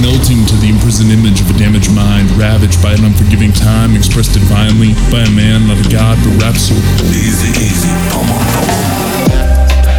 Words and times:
melting 0.00 0.44
to 0.46 0.56
the 0.56 0.68
imprisoned 0.68 1.10
image 1.10 1.40
of 1.40 1.50
a 1.50 1.56
damaged 1.58 1.92
mind, 1.94 2.30
ravaged 2.32 2.82
by 2.82 2.92
an 2.92 3.04
unforgiving 3.04 3.52
time, 3.52 3.94
expressed 3.94 4.32
divinely 4.32 4.94
by 5.12 5.20
a 5.20 5.30
man, 5.30 5.68
not 5.68 5.78
a 5.78 5.88
god, 5.88 6.16
but 6.24 6.32
rhapsody. 6.42 6.80
Easy, 7.12 7.50
easy, 7.60 7.88
come 8.10 8.28
on, 8.28 8.44
come 8.54 8.68
on. 8.68 9.00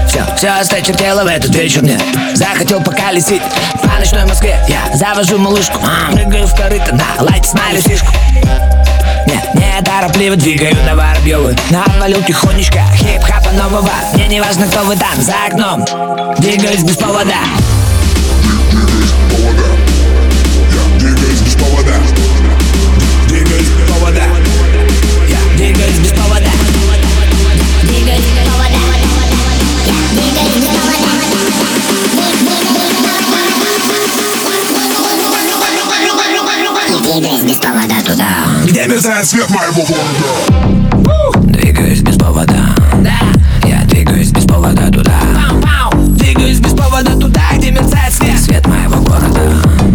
Все, 0.08 0.26
все 0.36 0.50
осточертело 0.60 1.24
в 1.24 1.28
этот 1.28 1.56
вечер 1.56 1.84
мне 1.84 1.98
Захотел 2.34 2.82
поколесить 2.82 3.42
по 3.82 3.98
ночной 3.98 4.26
Москве 4.26 4.60
Я 4.68 4.94
завожу 4.98 5.38
малышку, 5.38 5.79
прыгаю 6.12 6.47
в 6.47 6.54
корыто. 6.54 6.94
На 6.94 7.24
лайте 7.24 7.47
смайлю 7.47 7.81
фишку. 7.81 8.12
Нет, 9.26 9.56
не 9.56 9.81
торопливо 9.83 10.36
двигаю 10.36 10.76
на 10.86 10.96
Воробьевы 10.96 11.56
Навалил 11.70 12.22
тихонечко 12.24 12.81
хип-хапа 12.97 13.52
нового. 13.52 13.90
Мне 14.15 14.28
не 14.28 14.42
важно, 14.42 14.68
кто 14.68 14.83
вы 14.83 14.97
там 14.97 15.22
за 15.22 15.36
окном 15.47 15.86
Двигаюсь 16.40 16.84
без 16.84 16.98
повода 16.98 17.36
повода 37.62 37.96
туда. 38.04 38.26
Где 38.66 38.88
мерцает 38.88 39.26
свет 39.26 39.50
моего 39.50 39.84
города 39.84 41.42
Двигаюсь 41.46 42.02
без 42.02 42.18
повода. 42.18 42.56
Да, 43.02 43.20
я 43.68 43.84
двигаюсь 43.86 44.32
без 44.32 44.46
повода 44.46 44.92
туда. 44.92 45.14
Двигаюсь 45.94 46.60
без 46.60 46.72
повода 46.72 47.12
туда, 47.20 47.42
где 47.55 47.72
мерцает 47.72 48.14
свет. 48.14 48.40
Свет 48.40 48.68
моего 48.68 49.02
города. 49.02 49.40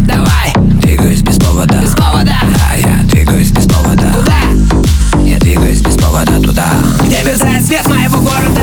Давай. 0.06 0.52
Двигаюсь 0.80 1.22
без 1.22 1.36
повода. 1.38 1.78
Без 1.78 1.94
повода. 1.94 2.34
Да, 2.42 2.74
я 2.76 3.02
двигаюсь 3.04 3.50
без 3.50 3.66
повода. 3.66 4.12
Куда? 4.14 5.20
Я 5.22 5.38
двигаюсь 5.38 5.80
без 5.80 5.96
повода 5.96 6.40
туда. 6.40 6.66
Где 7.04 7.22
мерцает 7.24 7.64
свет 7.64 7.86
моего 7.88 8.18
города? 8.18 8.60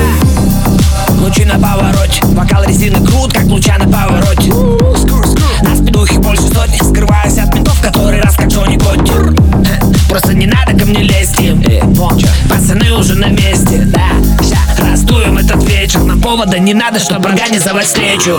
Лучи 1.20 1.46
на 1.46 1.56
повороте. 1.56 2.26
Бокал 2.28 2.64
резины 2.64 3.06
крут, 3.06 3.34
как 3.34 3.46
луча 3.46 3.78
на 3.78 3.86
повороте 3.86 4.52
повода 16.44 16.60
не 16.60 16.74
надо, 16.74 17.00
чтобы 17.00 17.30
организовать 17.30 17.86
встречу 17.86 18.38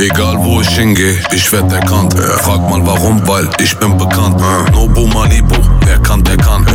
Egal 0.00 0.36
wo 0.44 0.60
ich 0.60 0.68
hingehe, 0.68 1.18
ich 1.34 1.52
werd 1.52 1.72
erkannt 1.72 2.14
Frag 2.42 2.68
mal 2.70 2.84
warum, 2.86 3.26
weil 3.26 3.48
ich 3.62 3.76
bin 3.76 3.96
bekannt 3.96 4.40
Nobu 4.72 5.06
Malibu, 5.06 5.54
wer 5.84 5.98
kann, 5.98 6.22
der 6.24 6.36
kann 6.36 6.66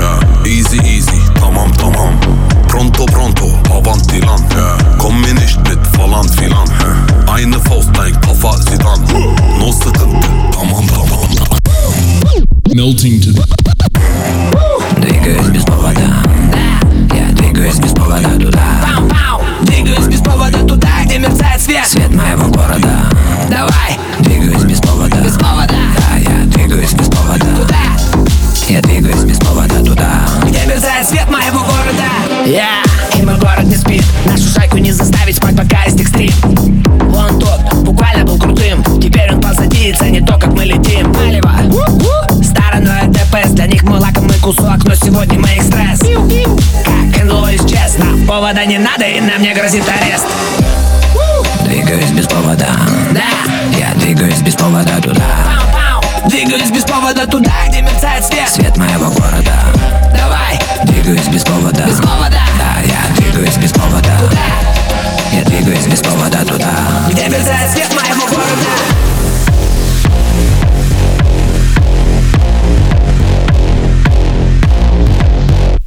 Easy, 0.46 0.78
easy, 0.78 1.22
tamam 1.40 1.72
tamam 1.78 2.20
Pronto, 2.68 3.06
pronto, 3.06 3.52
avanti 3.70 4.20
lan 4.20 4.44
Komm 4.98 5.22
mir 5.22 5.34
nicht 5.34 5.59
mit 5.68 5.80
falan 5.96 6.28
filan 6.30 6.70
Eine 7.32 7.59
Faust, 7.59 7.90
dein 7.94 8.20
Koffer 8.22 8.58
sieht 8.58 8.86
an 8.86 9.00
No 9.59 9.72
sıkıntı, 9.72 10.28
tamam 10.52 10.88
tamam 10.88 11.22
Melting 12.74 13.22
to 13.22 13.32
the 13.32 13.44
Двигаюсь 15.02 15.50
без 15.50 15.66
повода 15.66 16.15
Я 32.47 32.81
И 33.19 33.23
мой 33.23 33.37
город 33.39 33.65
не 33.65 33.75
спит 33.75 34.05
Нашу 34.27 34.49
шайку 34.55 34.79
не 34.79 34.93
заставить 34.93 35.37
спать, 35.37 35.57
пока 35.57 35.83
есть 35.83 36.01
экстрим. 36.01 36.33
Вон 37.11 37.41
тот 37.41 37.75
буквально 37.83 38.25
был 38.25 38.39
крутым. 38.39 38.84
Теперь 39.01 39.33
он 39.33 39.41
позади 39.41 39.91
и 39.91 39.93
ценит 39.93 40.27
то, 40.27 40.34
как 40.34 40.53
мы 40.53 40.65
летим. 40.65 41.12
Палево. 41.12 41.51
Старое 42.45 43.07
ДПС 43.09 43.51
для 43.51 43.67
них 43.67 43.83
мой 43.83 43.99
лакомый 43.99 44.39
кусок 44.39 44.84
Но 44.84 44.95
сегодня 44.95 45.41
мы 45.41 45.49
экспресс 45.49 45.99
Как 45.99 47.23
инлоис 47.23 47.62
честно. 47.69 48.07
Повода 48.29 48.65
не 48.65 48.78
надо 48.78 49.05
и 49.07 49.21
нам 49.21 49.43
не 49.43 49.53
грозит 49.53 49.84
арест. 49.89 50.27
Двигаюсь 51.65 52.11
без 52.11 52.27
повода. 52.27 52.69
Да, 53.11 53.77
я 53.77 53.93
двигаюсь 53.97 54.41
без 54.43 54.55
повода 54.55 55.03
туда. 55.03 55.25
Двигаюсь 56.28 56.71
без 56.71 56.84
повода 56.84 57.27
туда, 57.27 57.53
где 57.69 57.83
мерцает 57.83 58.25
свет. 58.25 58.49
Свет 58.49 58.77
моего 58.77 59.11
города 59.11 59.56
без 61.37 61.45
повода. 61.45 61.85
Без 61.85 61.97
повода. 61.97 62.41
Да, 62.59 62.81
я 62.83 63.15
двигаюсь 63.15 63.57
без 63.59 63.71
повода. 63.71 64.17
Туда. 64.19 64.41
Я 65.35 65.45
двигаюсь 65.45 65.87
без 65.87 66.01
повода 66.01 66.39
туда. 66.47 66.71
Где 67.11 67.29
мерцает 67.29 67.71
свет 67.71 67.93
моего 67.93 68.27
города? 68.27 68.47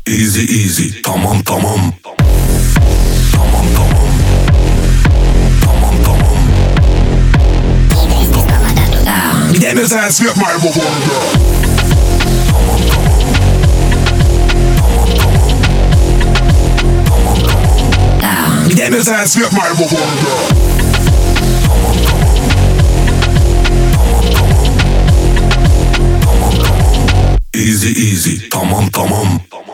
Easy, 0.06 0.46
easy, 0.46 1.02
tamam 1.02 1.42
tamam 1.44 1.94
Tamam 3.32 3.68
tamam 3.76 4.10
Tamam 5.64 5.96
tamam 6.04 6.38
Где 9.54 9.74
мерцает 9.74 10.14
свет 10.14 10.36
моего 10.36 10.70
города? 10.70 11.16
Тамам 12.52 12.82
тамам 12.90 13.09
тамам 18.90 18.96
Где 18.96 18.98
мерцает 18.98 19.30
свет 19.30 19.52
моего 19.52 19.86
города 19.86 20.08
Тамам 21.64 21.98
тамам 22.06 22.40
Тамам 23.92 24.30
тамам 24.32 24.60
Тамам 26.22 26.54
тамам 26.58 27.30
Easy, 27.54 27.94
easy, 27.94 28.50
tamam 28.50 28.90
tamam 28.90 29.69